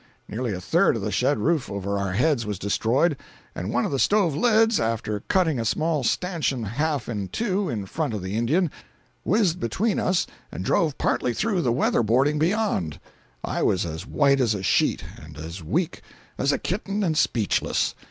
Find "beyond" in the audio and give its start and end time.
12.39-12.99